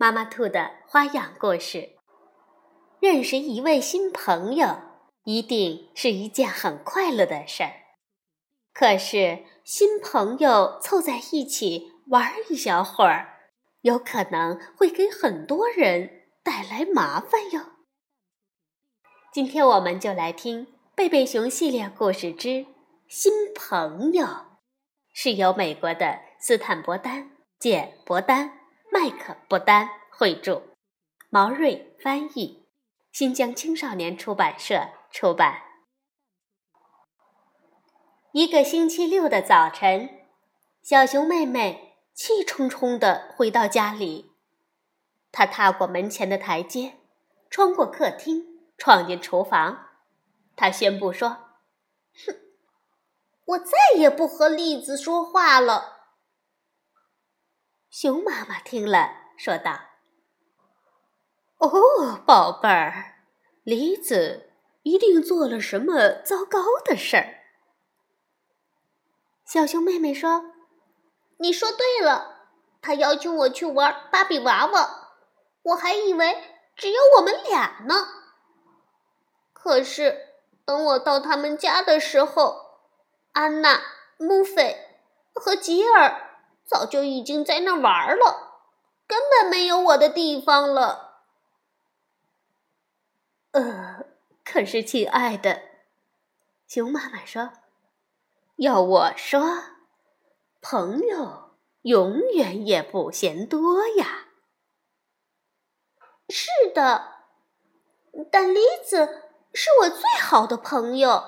[0.00, 1.96] 妈妈兔的花样故事。
[3.00, 4.76] 认识一位新朋友，
[5.24, 7.72] 一定是一件很快乐的事儿。
[8.72, 17.60] 可是，新朋友凑在一起玩一小会儿，有可能会给很多人带来麻烦哟。
[19.32, 22.66] 今天我们就来听《贝贝熊系列故事之
[23.08, 24.24] 新朋友》，
[25.12, 28.57] 是由美国的斯坦伯丹、简伯丹。
[29.00, 30.60] 麦克不丹绘著，
[31.30, 32.66] 毛瑞翻译，
[33.12, 35.62] 新疆青少年出版社出版。
[38.32, 40.26] 一个星期六的早晨，
[40.82, 44.32] 小熊妹妹气冲冲地回到家里。
[45.30, 46.94] 她踏过门前的台阶，
[47.48, 49.90] 穿过客厅，闯进厨房。
[50.56, 51.28] 她宣布说
[52.26, 52.34] ：“哼，
[53.44, 55.97] 我再也不和栗子说话了。”
[57.90, 59.80] 熊妈妈听了，说道
[61.56, 63.24] ：“哦，宝贝儿，
[63.64, 67.38] 梨子一定做了什么糟糕的事儿。”
[69.42, 70.52] 小熊妹妹说
[71.40, 72.50] ：“你说对了，
[72.82, 75.14] 他邀请我去玩芭比娃娃，
[75.62, 76.36] 我还以为
[76.76, 78.06] 只有我们俩呢。
[79.54, 80.34] 可是
[80.66, 82.82] 等我到他们家的时候，
[83.32, 83.80] 安娜、
[84.18, 84.76] 穆菲
[85.32, 86.26] 和吉尔。”
[86.68, 88.60] 早就已经在那玩了，
[89.06, 91.22] 根本没有我的地方了。
[93.52, 94.04] 呃，
[94.44, 95.62] 可是，亲爱的，
[96.68, 97.52] 熊妈妈说
[98.56, 99.40] ：“要我说，
[100.60, 104.26] 朋友永远也不嫌多呀。”
[106.28, 107.22] 是的，
[108.30, 111.24] 但栗子是我最好的朋友。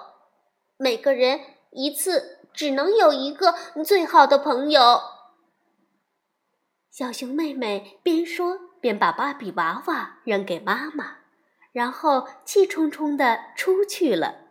[0.76, 5.00] 每个人一次只能有一个最好的朋友。
[6.90, 11.18] 小熊妹妹边说边把芭比娃娃扔给妈妈，
[11.72, 14.48] 然后气冲冲地出去了。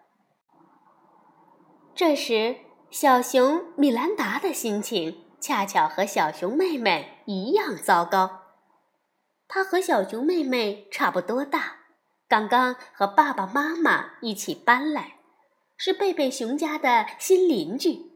[1.93, 2.57] 这时，
[2.89, 8.43] 小熊米兰达的心情恰巧和小熊妹妹一样糟糕。
[9.49, 11.79] 她和小熊妹妹差不多大，
[12.29, 15.17] 刚刚和爸爸妈妈一起搬来，
[15.75, 18.11] 是贝贝熊家的新邻居。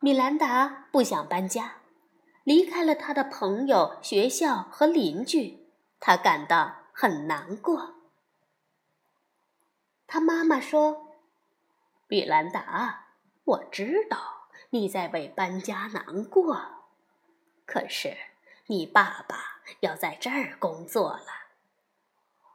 [0.00, 1.81] 米兰达不想搬家。
[2.44, 5.68] 离开了他的朋友、学校和邻居，
[6.00, 7.94] 他感到很难过。
[10.08, 11.08] 他妈妈说
[12.08, 13.06] ：“比兰达，
[13.44, 16.60] 我知道你在为搬家难过，
[17.64, 18.16] 可是
[18.66, 21.26] 你爸爸要在这儿工作了，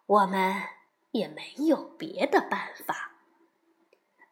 [0.05, 0.63] 我们
[1.11, 3.13] 也没有别的办法。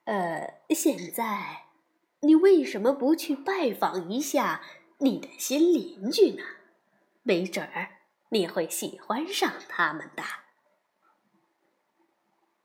[0.03, 1.63] 呃，现在
[2.19, 4.61] 你为什么不去拜访一下？”
[4.99, 6.43] 你的新邻居呢？
[7.27, 7.97] 没准儿
[8.29, 10.23] 你会喜欢上他们的。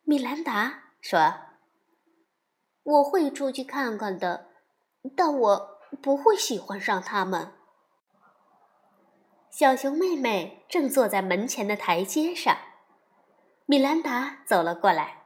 [0.03, 1.35] 米兰达说
[2.85, 4.49] ：“我会出去看看的，
[5.17, 7.55] 但我不会喜欢上他们。”
[9.51, 12.57] 小熊妹妹正坐在门前的台阶上，
[13.65, 15.25] 米兰达走了过来。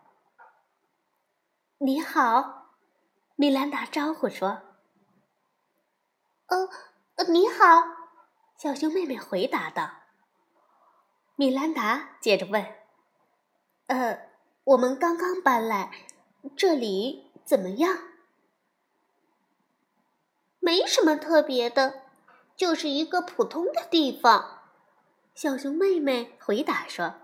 [1.78, 2.70] “你好。”
[3.36, 4.62] 米兰达招呼说。
[6.46, 6.68] “呃。”
[7.16, 7.64] 呃，你好，
[8.58, 9.88] 小熊妹妹回答道。
[11.36, 12.74] 米兰达接着问
[13.86, 14.30] ：“呃，
[14.64, 15.92] 我们刚刚搬来，
[16.56, 17.96] 这里怎么样
[20.58, 22.02] ？”“没什么特别的，
[22.56, 24.62] 就是一个普通的地方。”
[25.36, 27.14] 小熊妹妹回答说。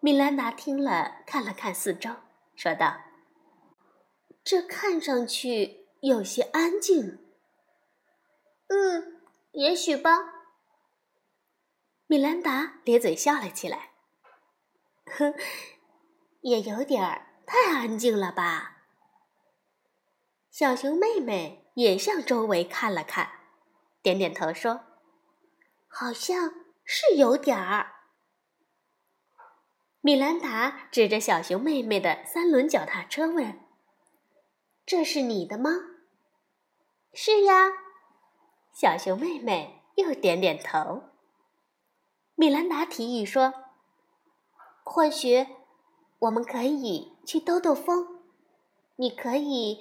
[0.00, 2.10] 米兰达听了，看了看四周，
[2.56, 2.96] 说道
[4.42, 7.24] ：“这看上去有些安静。”
[8.68, 9.20] 嗯，
[9.52, 10.10] 也许吧。
[12.06, 13.92] 米兰达咧嘴笑了起来。
[15.06, 15.34] 哼，
[16.42, 18.76] 也有点儿太安静了吧？
[20.50, 23.30] 小熊妹妹也向周围看了看，
[24.02, 24.80] 点点头说
[25.86, 26.52] ：“好像
[26.84, 27.94] 是有点儿。”
[30.00, 33.60] 米兰达指着小熊妹妹的三轮脚踏车问
[34.84, 35.70] ：“这是你的吗
[37.14, 37.72] ？”“是呀。”
[38.80, 41.02] 小熊妹妹又点点头。
[42.36, 43.52] 米兰达提议说
[44.86, 45.48] ：“或许
[46.20, 48.20] 我们可以去兜兜风，
[48.94, 49.80] 你可以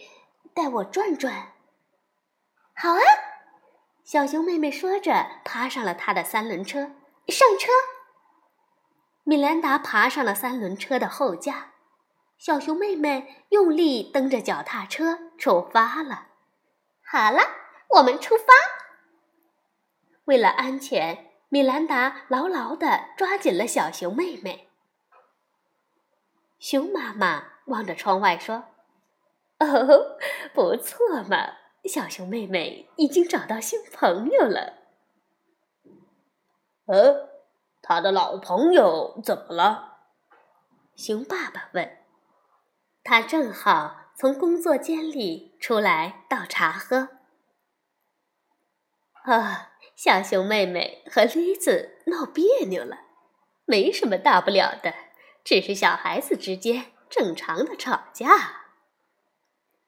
[0.51, 1.53] 带我转转。”
[2.73, 3.01] 好啊！
[4.03, 6.95] 小熊妹妹说着，爬上了他的三轮车。
[7.27, 7.69] 上车！
[9.25, 11.73] 米兰达爬上了三轮车的后架，
[12.39, 16.29] 小熊妹妹用力蹬着脚踏车出发了。
[17.05, 17.43] 好了，
[17.89, 18.76] 我们出发。
[20.27, 24.69] 为了安全，米兰达牢牢地抓紧了小熊妹妹。
[26.59, 28.65] 熊妈妈望着窗外说
[29.59, 30.17] ：“哦，
[30.53, 31.53] 不错嘛，
[31.85, 34.73] 小熊妹妹已经找到新朋友了。”
[36.87, 37.29] 呃，
[37.81, 39.99] 他的老朋友怎么了？
[40.95, 41.97] 熊爸爸问。
[43.01, 47.07] 他正好从工作间里出来倒茶喝。
[49.23, 52.99] 啊，小熊妹妹和驴子闹别扭了，
[53.65, 54.93] 没什么大不了的，
[55.43, 58.67] 只是小孩子之间正常的吵架。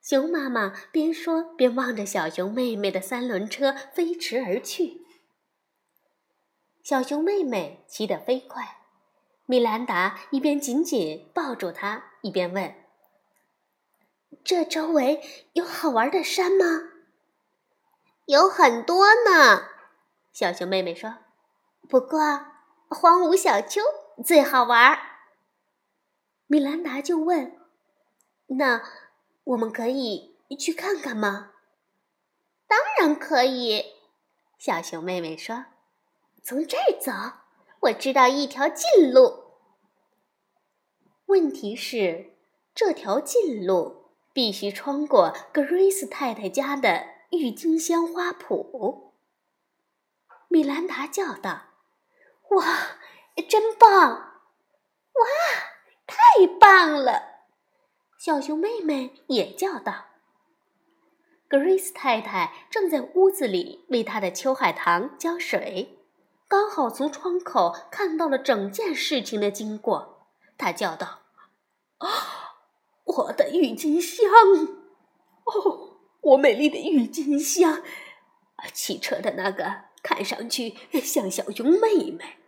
[0.02, 5.06] 熊妈妈边说边望着小熊妹妹的三轮车飞驰而去。
[6.82, 8.78] 小熊妹妹骑得飞快，
[9.46, 12.74] 米兰达一边紧紧抱住她，一边问
[14.42, 15.22] ：“这周围
[15.52, 16.64] 有好玩的山吗
[18.26, 19.68] ？”“有很多呢。”
[20.32, 21.18] 小熊妹妹说
[21.88, 22.18] ，“不过
[22.88, 23.80] 荒芜小丘
[24.24, 24.98] 最好玩。”
[26.46, 27.58] 米兰达就问
[28.58, 28.82] ：“那
[29.44, 31.52] 我们可以去看看吗
[32.66, 33.84] ？”“当然可以。”
[34.58, 35.66] 小熊妹妹说。
[36.42, 37.12] 从这儿走，
[37.80, 39.44] 我知道一条近路。
[41.26, 42.34] 问题是，
[42.74, 49.09] 这条近路必须穿过格瑞斯太太家的郁金香花圃。
[50.52, 51.62] 米兰达叫道
[52.50, 52.64] ：“哇，
[53.48, 54.10] 真棒！
[54.10, 55.26] 哇，
[56.08, 57.44] 太棒了！”
[58.18, 60.06] 小熊妹妹也叫道。
[61.48, 66.00] 格瑞斯太太正在屋子里为她的秋海棠浇水。
[66.48, 70.26] 刚好从窗口看到了整件事情的经过，
[70.58, 71.20] 她叫道
[71.98, 72.08] ：“啊，
[73.04, 74.28] 我的郁金香！
[75.44, 77.84] 哦，我美丽的郁金香！
[78.74, 82.38] 汽车的那个看上去 像小熊妹妹。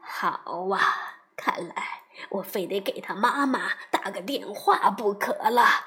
[0.00, 5.86] 好啊，看来我非得给他妈妈打个电话不可了。”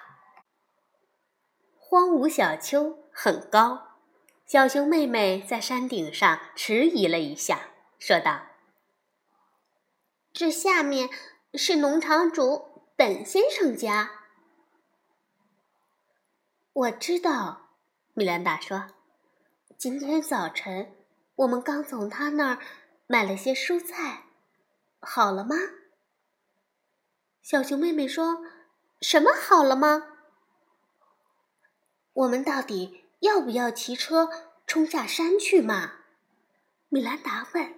[1.78, 4.00] 荒芜小丘很高。
[4.46, 8.44] 小熊妹妹在山顶上迟疑了一下，说道
[10.32, 11.10] ：“这下面
[11.54, 14.12] 是农场主本先生家。”
[16.74, 17.70] 我知道，
[18.14, 18.88] 米兰达说
[19.78, 20.96] ：“今天早晨
[21.36, 22.60] 我们刚从他那儿
[23.08, 24.24] 买了些蔬菜，
[25.00, 25.56] 好了吗？”
[27.44, 28.44] 小熊妹妹说
[29.02, 30.04] ：“什么好了吗？
[32.14, 34.30] 我们到底？”要不要骑车
[34.68, 35.94] 冲下山去嘛？
[36.90, 37.74] 米兰达问。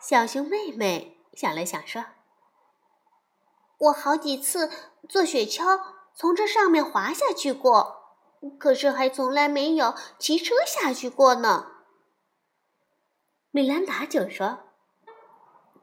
[0.00, 2.04] 小熊妹妹想了想说
[3.78, 4.68] ：“我好几次
[5.08, 5.80] 坐雪橇
[6.14, 7.99] 从这上面滑下去过，
[8.58, 11.72] 可是还从来没有骑车下去过呢。”
[13.50, 14.60] 米兰达就说：“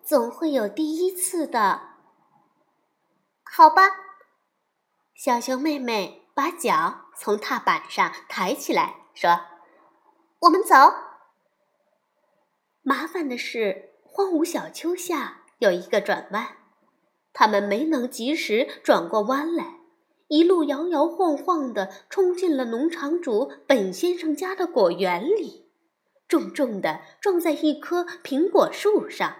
[0.04, 1.82] 总会有第一次的。”
[3.44, 3.84] 好吧，
[5.16, 6.24] 小熊妹妹。
[6.38, 9.42] 把脚从踏板上抬起来，说
[10.42, 10.76] ：“我们走。”
[12.86, 16.58] 麻烦的是，荒芜小丘下有一个转弯，
[17.34, 19.77] 他们没能及时转过弯来，
[20.30, 25.70] 一路摇摇晃晃地冲进了农场主本先生家的果园里，
[26.28, 29.38] 重重地撞在一棵苹果树上，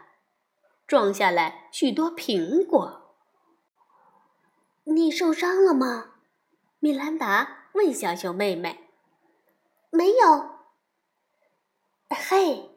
[0.88, 3.16] 撞下来许多苹果。
[4.86, 6.14] 你受伤了吗？
[6.80, 8.88] 米兰达问小熊妹妹
[9.92, 10.52] ：“没有。
[12.08, 12.72] ”“嘿，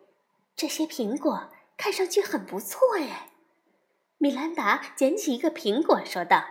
[0.56, 3.30] 这些苹果看上去很不错哎。”
[4.18, 6.44] 米兰达捡起一个苹果说道。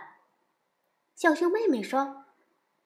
[1.16, 2.24] 小熊妹妹说：“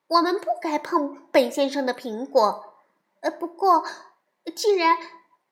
[0.08, 2.80] 我们不该碰本先生的苹果。
[3.20, 3.86] 呃，不过，
[4.54, 4.98] 既然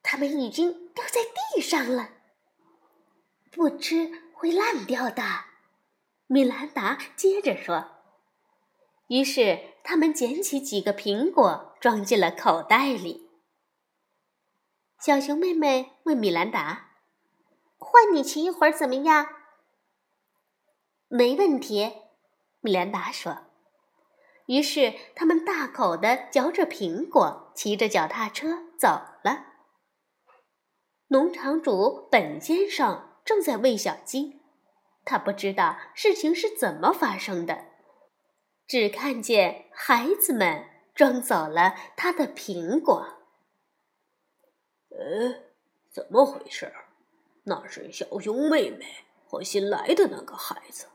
[0.02, 1.21] 它们已经掉在
[1.55, 2.11] 地上了，
[3.52, 5.23] 不吃会烂掉的。”
[6.26, 7.88] 米兰达接着说。
[9.09, 13.31] 于是，他们捡起几个苹果，装进了口袋里。
[14.99, 16.91] 小熊妹妹问米兰达
[17.79, 19.26] ：“换你骑一会儿怎么样
[21.09, 21.93] ？”“没问题。”
[22.62, 23.45] 米兰达说。
[24.47, 28.88] 于是他们大口的嚼着苹果，骑着脚踏车走
[29.23, 29.47] 了。
[31.09, 34.40] 农场主本先生正在喂小鸡，
[35.04, 37.66] 他不知道事情是怎么发生的，
[38.66, 40.64] 只看见孩子们
[40.95, 43.19] 装走了他的苹果。
[44.90, 45.35] 呃，
[45.90, 46.73] 怎么回事？
[47.45, 48.87] 那是小熊妹妹
[49.26, 50.87] 和新来的那个孩子。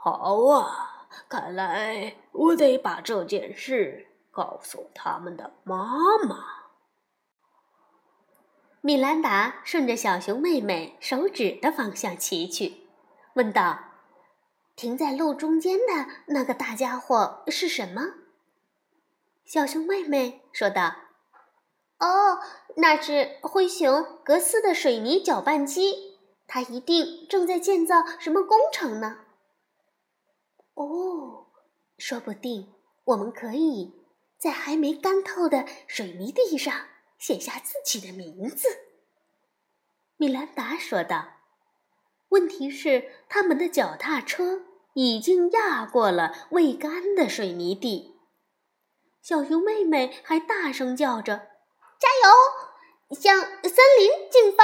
[0.00, 6.36] 好啊，看来我得把这件事告诉他们的妈妈。
[8.80, 12.86] 米兰达顺着小熊妹妹手指的方向骑去，
[13.34, 13.80] 问道
[14.76, 18.02] ：“停在路中间的那个大家伙是什么？”
[19.44, 20.94] 小熊妹妹说道。
[21.98, 22.38] 哦，
[22.76, 29.24] 那是灰熊格斯的水泥搅拌机，它一定正在建造什么工程呢。
[30.78, 31.46] 哦，
[31.98, 32.72] 说不定
[33.04, 33.94] 我们可以
[34.38, 36.86] 在还没干透的水泥地上
[37.18, 38.68] 写下自己的名字。”
[40.16, 41.34] 米兰达说道。
[42.30, 44.62] “问题是，他们的脚踏车
[44.94, 48.20] 已经压过了未干的水泥地。”
[49.20, 51.48] 小熊妹妹还大声叫着。
[51.98, 52.08] 加
[53.08, 54.62] 油，向森林进发！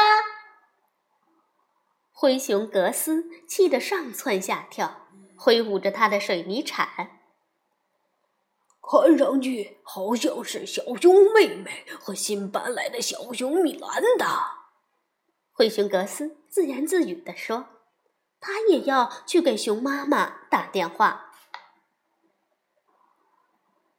[2.13, 5.04] 灰熊格斯气得上蹿下跳，
[5.37, 6.89] 挥舞着他的水泥铲。
[8.87, 14.69] 看上去好像是小熊妹妹和新搬来的小熊米兰达。
[15.53, 17.67] 灰熊格斯自言自语地说
[18.41, 21.33] ：“他也要去给熊妈妈打电话。”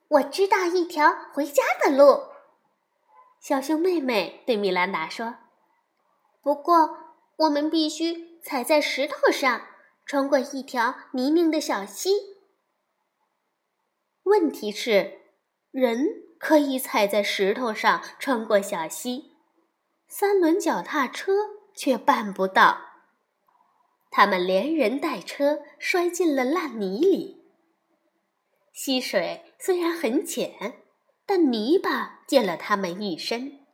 [0.08, 2.26] 我知道一条回家的路。
[3.40, 5.36] 小熊妹妹对米兰达说
[6.44, 9.62] ：“不过，我们必须踩在石头上，
[10.06, 12.12] 穿过一条泥泞的小溪。
[14.24, 15.20] 问题是，
[15.72, 16.08] 人
[16.40, 19.32] 可以踩在石头上穿过小溪，
[20.08, 21.34] 三轮脚踏车
[21.76, 22.82] 却办不到。
[24.12, 27.44] 他们连人带车摔进了烂泥里。
[28.74, 30.82] 溪水虽然很浅。”
[31.28, 33.66] 但泥巴溅了他们一身。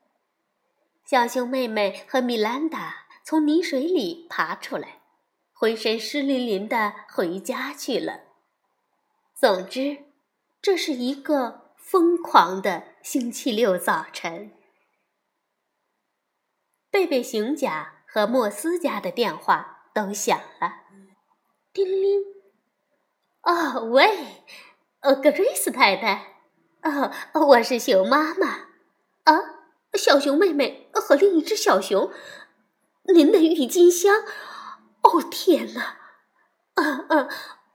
[1.05, 5.00] 小熊妹妹和米兰达从泥水里爬出来，
[5.61, 8.21] 浑身湿淋淋的回家去了。
[9.35, 10.05] 总之，
[10.59, 14.53] 这是一个疯狂的星期六早晨。
[16.89, 20.77] 贝贝熊家和莫斯家的电话都响了，
[21.71, 22.21] 叮铃。
[23.43, 24.43] 哦，喂，
[25.01, 26.37] 呃，格瑞斯太太。
[26.81, 27.11] 哦，
[27.45, 28.47] 我是熊妈妈。
[29.25, 29.39] 啊，
[29.93, 32.11] 小熊妹妹和另一只小熊，
[33.13, 34.25] 您的郁金香。
[35.11, 35.97] 哦，天哪！
[36.75, 37.29] 啊啊，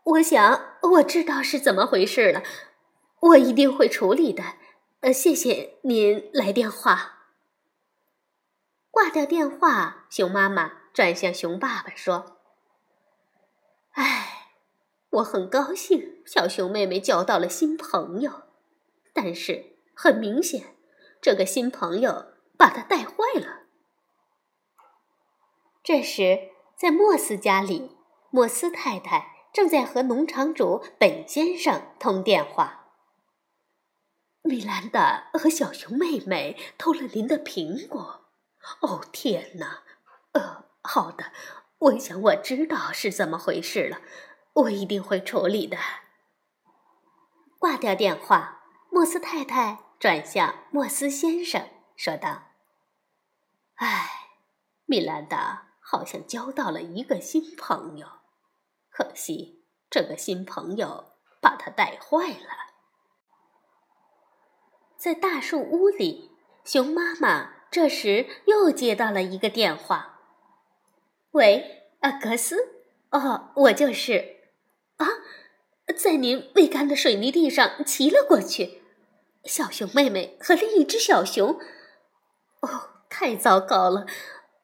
[0.05, 2.43] 我想我知道是怎么回事了，
[3.21, 4.43] 我一定会处理的。
[5.01, 7.13] 呃，谢谢您来电话。
[8.91, 12.39] 挂掉电话，熊妈妈转向熊爸爸说
[13.93, 14.53] ：“哎，
[15.11, 18.45] 我很高兴，小熊妹妹交到了新朋友。”
[19.13, 20.77] 但是很明显，
[21.21, 23.65] 这个新朋友把他带坏了。
[25.83, 27.97] 这时，在莫斯家里，
[28.31, 32.93] 莫斯太太正在和农场主本先生通电话。
[34.43, 38.27] 米兰达和小熊妹妹偷了您的苹果。
[38.83, 39.85] 哦，天哪！
[40.33, 41.33] 呃，好的，
[41.79, 44.03] 我想我知道是怎么回事了，
[44.53, 45.79] 我一定会处理的。
[47.59, 48.53] 挂掉电话。
[48.91, 52.45] 莫斯太太转向莫斯先生，说道
[53.77, 54.09] ：“唉，
[54.87, 58.09] 米兰达好像交到了一个新朋友，
[58.91, 62.75] 可惜这个新朋友把他带坏了。”
[64.99, 66.33] 在大树屋里，
[66.65, 70.19] 熊妈妈这时又接到了一个电话
[71.31, 74.39] ：“喂，阿，格斯，哦，我就是，
[74.97, 75.07] 啊，
[75.97, 78.83] 在您未干的水泥地上骑了过去。”
[79.47, 81.61] 小熊妹妹和另一只小熊，
[82.63, 84.05] 哦，太糟糕了！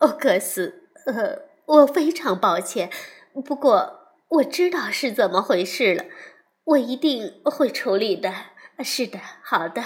[0.00, 2.90] 哦，格斯，呃，我非常抱歉，
[3.44, 6.04] 不过我知道是怎么回事了，
[6.64, 8.32] 我一定会处理的。
[8.84, 9.82] 是的，好的。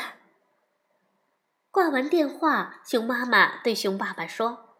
[1.70, 4.76] 挂完电话，熊妈妈对熊爸爸说：“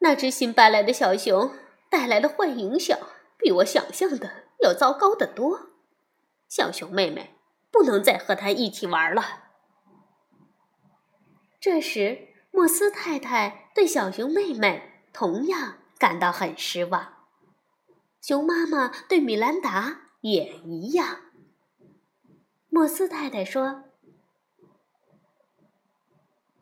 [0.00, 1.52] 那只新搬来的小熊
[1.90, 2.98] 带来的坏影响，
[3.36, 5.70] 比我想象的要糟糕得多。
[6.48, 7.36] 小熊妹妹。”
[7.72, 9.44] 不能再和他一起玩了。
[11.60, 17.14] 这时，莫斯太太对小熊妹妹同样感到很失望。
[18.20, 21.20] 熊妈妈对米兰达也一样。
[22.68, 23.84] 莫斯太太说：“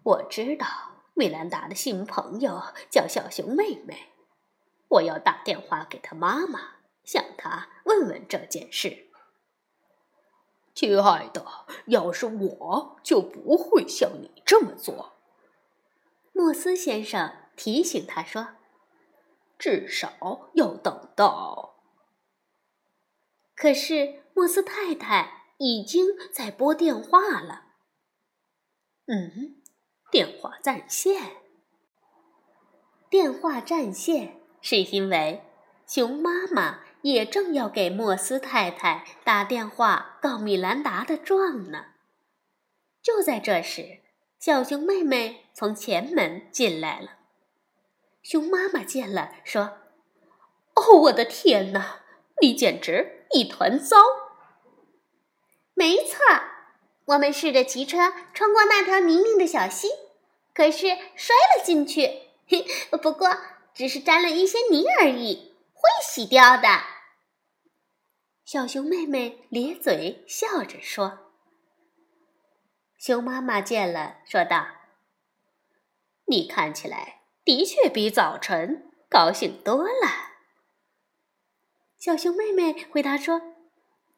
[0.05, 0.65] 我知道
[1.15, 4.13] 米兰达的新朋友叫小熊妹妹，
[4.87, 9.09] 我要打电话给她妈妈，向她问问这件事。”
[10.73, 11.45] 亲爱的，
[11.87, 15.15] 要是我就不会像你这么做。”
[16.39, 18.51] 莫斯先生提醒他说
[19.59, 21.81] ，“至少要等到。”
[23.57, 25.39] 可是莫斯太太。
[25.59, 27.65] 已经在拨电话了。
[29.07, 29.61] 嗯，
[30.11, 31.33] 电话占线。
[33.11, 35.43] 电话占线是因为
[35.85, 41.95] 熊妈妈也正要给莫斯太太打电话告米兰达的状呢。
[43.03, 44.03] 就在这时，
[44.39, 47.17] 小熊妹妹从前门进来了。
[48.23, 49.79] 熊妈妈见了，说
[50.75, 52.03] ：“哦，我的天哪，
[52.41, 53.97] 你简直一团糟！”
[55.75, 56.19] 没错，
[57.07, 59.89] 我们试着骑车穿过那条泥泞的小溪，
[60.55, 62.29] 可是摔了进去。
[62.47, 62.65] 嘿，
[63.03, 63.37] 不过
[63.75, 66.69] 只是沾了一些泥而已，会洗掉的。
[68.45, 71.28] 小熊妹妹咧嘴笑着说。
[72.99, 74.67] 熊妈妈见了，说道
[76.27, 80.35] ：“你看起来的确比早晨高兴多了。”
[81.99, 83.41] 小熊妹妹回答说：“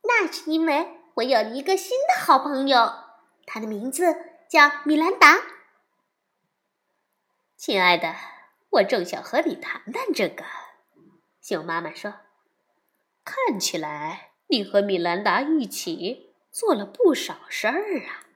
[0.03, 2.95] 那是因为……”我有了一个新的好朋友，
[3.45, 4.17] 他的名字
[4.49, 5.39] 叫米兰达。
[7.57, 8.15] 亲爱的，
[8.71, 10.45] 我正想和你谈谈这个。
[11.43, 12.15] 熊妈妈说
[13.25, 18.30] ：“看起来你和米兰达一起做了不少事儿啊。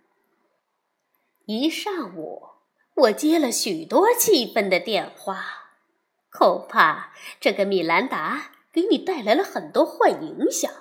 [1.46, 2.42] 一上午，
[2.94, 5.44] 我接了许多气愤的电话，
[6.30, 10.72] 恐怕这个米兰达给你带来了很多坏影响。”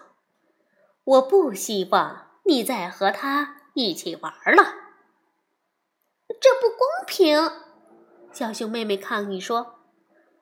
[1.06, 4.64] 我不希望你再和他一起玩了，
[6.40, 7.52] 这不公平！
[8.32, 9.80] 小熊妹妹抗议说：“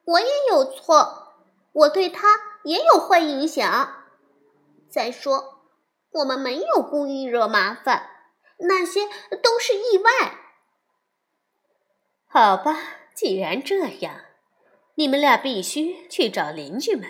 [0.05, 1.33] 我也有错，
[1.71, 2.27] 我对他
[2.63, 4.03] 也有坏影响。
[4.87, 5.65] 再说，
[6.11, 8.07] 我们没有故意惹麻烦，
[8.61, 9.01] 那些
[9.41, 10.39] 都是意外。”
[12.27, 12.79] 好吧，
[13.13, 14.21] 既然这样，
[14.95, 17.07] 你们俩必须去找邻居们，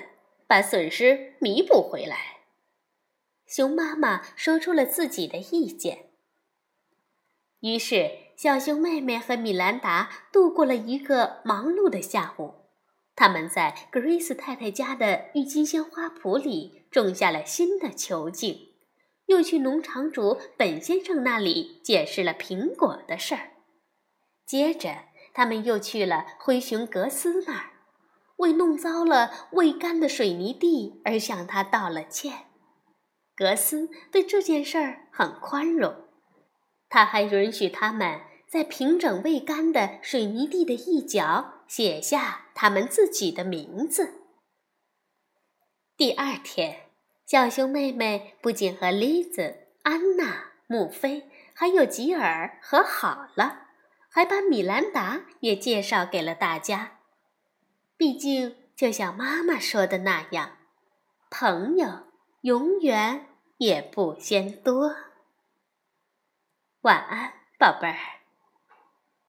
[0.47, 2.39] 把损失弥补回来。
[3.45, 6.09] 熊妈妈说出了自己的意见。
[7.59, 12.55] 于是，小熊妹妹和米兰达度过了一个忙碌的下午。
[13.13, 18.70] 他们在格瑞斯太太家的郁金香花圃里种下了新的球茎，
[19.31, 23.51] 又去农场主本先生那里解释了苹果的事儿。
[24.45, 27.71] 接着，他们又去了灰熊格斯那儿，
[28.35, 32.47] 为弄糟了未干的水泥地而向他道了歉。
[33.33, 35.95] 格斯对这件事儿很宽容，
[36.89, 44.15] 他还允许他们在平整未干的水泥地的一角写下他们自己的名字。
[45.95, 46.90] 第二天，
[47.31, 53.67] 小熊妹妹不仅和丽子、安娜、穆菲还有吉尔和好了，
[54.09, 56.99] 还把米兰达也介绍给了大家。
[57.95, 60.57] 毕竟，就像妈妈说的那样，
[61.29, 62.07] 朋友
[62.41, 63.27] 永远。
[63.59, 64.93] 也不嫌多。
[66.81, 68.20] 晚安，宝贝儿。